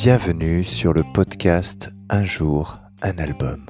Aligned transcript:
Bienvenue 0.00 0.62
sur 0.62 0.92
le 0.92 1.02
podcast 1.02 1.90
Un 2.08 2.24
jour, 2.24 2.78
un 3.02 3.18
album. 3.18 3.66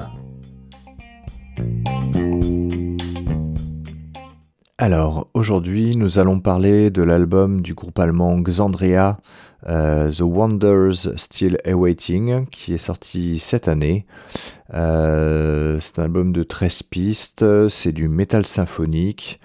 Alors, 4.76 5.30
aujourd'hui, 5.32 5.96
nous 5.96 6.18
allons 6.18 6.38
parler 6.40 6.90
de 6.90 7.00
l'album 7.00 7.62
du 7.62 7.72
groupe 7.72 7.98
allemand 7.98 8.38
Xandria, 8.40 9.16
euh, 9.66 10.10
The 10.10 10.20
Wonders 10.20 11.16
Still 11.16 11.58
Awaiting, 11.64 12.46
qui 12.46 12.74
est 12.74 12.78
sorti 12.78 13.38
cette 13.38 13.68
année. 13.68 14.06
Euh, 14.74 15.78
c'est 15.80 15.98
un 15.98 16.04
album 16.04 16.32
de 16.32 16.42
13 16.42 16.82
pistes, 16.84 17.68
c'est 17.68 17.92
du 17.92 18.08
métal 18.08 18.46
symphonique, 18.46 19.40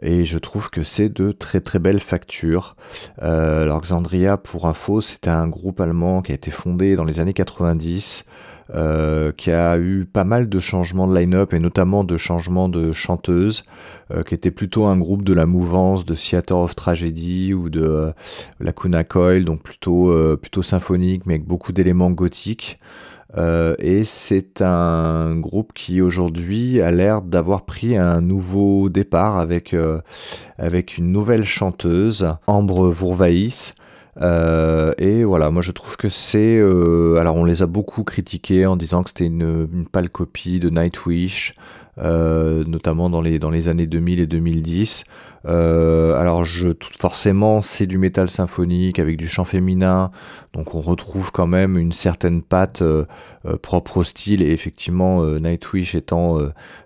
et 0.00 0.24
je 0.24 0.38
trouve 0.38 0.70
que 0.70 0.82
c'est 0.82 1.08
de 1.08 1.32
très 1.32 1.60
très 1.60 1.78
belles 1.78 2.00
factures. 2.00 2.76
Euh, 3.22 3.62
alors, 3.62 3.82
Xandria, 3.82 4.36
pour 4.36 4.66
info, 4.66 5.00
c'est 5.00 5.28
un 5.28 5.48
groupe 5.48 5.80
allemand 5.80 6.22
qui 6.22 6.32
a 6.32 6.34
été 6.34 6.50
fondé 6.50 6.96
dans 6.96 7.04
les 7.04 7.20
années 7.20 7.34
90. 7.34 8.24
Euh, 8.74 9.32
qui 9.32 9.50
a 9.50 9.78
eu 9.78 10.04
pas 10.04 10.24
mal 10.24 10.46
de 10.46 10.60
changements 10.60 11.08
de 11.08 11.18
line-up 11.18 11.54
et 11.54 11.58
notamment 11.58 12.04
de 12.04 12.18
changements 12.18 12.68
de 12.68 12.92
chanteuses, 12.92 13.64
euh, 14.10 14.22
qui 14.22 14.34
était 14.34 14.50
plutôt 14.50 14.84
un 14.84 14.98
groupe 14.98 15.24
de 15.24 15.32
la 15.32 15.46
mouvance 15.46 16.04
de 16.04 16.14
Theater 16.14 16.58
of 16.58 16.76
Tragedy 16.76 17.54
ou 17.54 17.70
de 17.70 17.82
euh, 17.82 18.12
Lacuna 18.60 19.04
Coil, 19.04 19.46
donc 19.46 19.57
plutôt, 19.58 20.14
plutôt 20.36 20.62
symphonique 20.62 21.26
mais 21.26 21.34
avec 21.34 21.46
beaucoup 21.46 21.72
d'éléments 21.72 22.10
gothiques. 22.10 22.78
et 23.36 24.04
c'est 24.04 24.62
un 24.62 25.36
groupe 25.36 25.72
qui 25.74 26.00
aujourd'hui 26.00 26.80
a 26.80 26.90
l'air 26.90 27.22
d'avoir 27.22 27.64
pris 27.64 27.96
un 27.96 28.20
nouveau 28.20 28.88
départ 28.88 29.38
avec, 29.38 29.74
avec 30.58 30.98
une 30.98 31.12
nouvelle 31.12 31.44
chanteuse, 31.44 32.34
Ambre 32.46 32.88
Vourvaïs, 32.88 33.74
euh, 34.20 34.92
et 34.98 35.24
voilà, 35.24 35.50
moi 35.50 35.62
je 35.62 35.72
trouve 35.72 35.96
que 35.96 36.08
c'est... 36.08 36.58
Euh, 36.58 37.16
alors 37.18 37.36
on 37.36 37.44
les 37.44 37.62
a 37.62 37.66
beaucoup 37.66 38.04
critiqués 38.04 38.66
en 38.66 38.76
disant 38.76 39.02
que 39.02 39.10
c'était 39.10 39.26
une, 39.26 39.68
une, 39.72 39.86
pâle 39.86 40.10
copie 40.10 40.58
de 40.58 40.70
Nightwish, 40.70 41.54
euh, 42.00 42.62
notamment 42.64 43.10
dans 43.10 43.20
les, 43.20 43.40
dans 43.40 43.50
les 43.50 43.68
années 43.68 43.86
2000 43.86 44.20
et 44.20 44.26
2010. 44.26 45.04
Euh, 45.46 46.18
alors 46.20 46.44
je, 46.44 46.70
forcément 46.98 47.60
c'est 47.60 47.86
du 47.86 47.96
métal 47.96 48.28
symphonique 48.28 48.98
avec 48.98 49.16
du 49.16 49.28
chant 49.28 49.44
féminin, 49.44 50.10
donc 50.52 50.74
on 50.74 50.80
retrouve 50.80 51.30
quand 51.30 51.46
même 51.46 51.78
une 51.78 51.92
certaine 51.92 52.42
patte 52.42 52.82
euh, 52.82 53.04
propre 53.62 53.98
au 53.98 54.04
style 54.04 54.42
et 54.42 54.50
effectivement 54.50 55.24
Nightwish 55.24 55.94
étant 55.94 56.38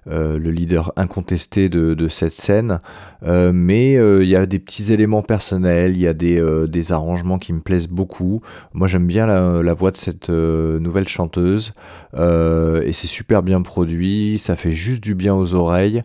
le 0.07 0.51
leader 0.51 0.93
incontesté 0.97 1.69
de, 1.69 2.09
cette 2.09 2.33
scène. 2.33 2.81
mais 3.23 3.95
il 3.95 4.29
y 4.29 4.37
a 4.37 4.47
des 4.47 4.59
petits 4.59 4.93
éléments 4.93 5.23
personnels, 5.23 5.93
il 5.97 6.01
y 6.03 6.07
a 6.07 6.13
des, 6.13 6.41
des, 6.69 6.93
arrangements 6.93 7.39
qui 7.39 7.53
me 7.53 7.61
plaisent 7.61 7.89
beaucoup. 7.89 8.43
Moi 8.75 8.87
j'aime 8.87 9.07
bien 9.07 9.27
la, 9.27 9.63
la, 9.63 9.75
voix 9.75 9.91
de 9.91 9.97
cette 9.97 10.29
nouvelle 10.29 11.09
chanteuse 11.09 11.73
et 12.15 12.93
c'est 12.93 13.07
super 13.07 13.43
bien 13.43 13.63
produit, 13.63 14.39
ça 14.39 14.57
fait 14.57 14.73
juste 14.73 15.02
du 15.03 15.15
bien 15.15 15.35
aux 15.35 15.55
oreilles. 15.55 16.03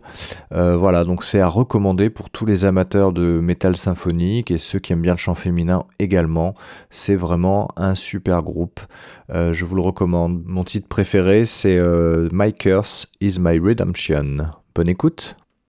voilà 0.50 1.04
donc 1.04 1.24
c'est 1.24 1.40
à 1.40 1.48
recommander 1.48 2.10
pour 2.10 2.28
tous 2.30 2.44
les 2.44 2.64
amateurs 2.64 3.12
de 3.12 3.40
métal 3.40 3.76
symphonique 3.76 4.50
et 4.50 4.58
ceux 4.58 4.78
qui 4.78 4.92
aiment 4.92 5.02
bien 5.02 5.14
le 5.14 5.18
chant 5.18 5.34
féminin 5.34 5.84
également. 5.98 6.54
C'est 6.90 7.16
vraiment 7.16 7.68
un 7.76 7.94
super 7.94 8.42
groupe. 8.42 8.80
Euh, 9.30 9.52
je 9.52 9.64
vous 9.64 9.76
le 9.76 9.82
recommande. 9.82 10.42
Mon 10.44 10.64
titre 10.64 10.88
préféré, 10.88 11.44
c'est 11.46 11.76
euh, 11.76 12.28
My 12.32 12.52
Curse 12.52 13.10
is 13.20 13.38
My 13.40 13.58
Redemption. 13.58 14.48
Bonne 14.74 14.88
écoute. 14.88 15.36